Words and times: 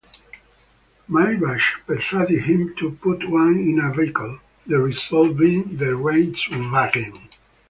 Maybach 1.07 1.85
persuaded 1.85 2.45
him 2.45 2.73
to 2.79 2.93
put 3.03 3.29
one 3.29 3.59
in 3.59 3.77
a 3.79 3.93
vehicle, 3.93 4.39
the 4.65 4.79
result 4.81 5.37
being 5.37 5.77
the 5.77 5.93
Reitwagen. 5.95 7.19